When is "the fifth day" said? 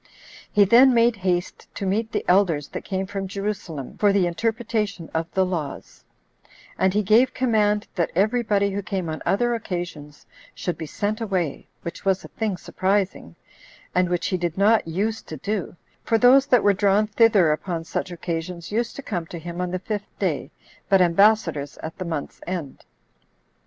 19.69-20.49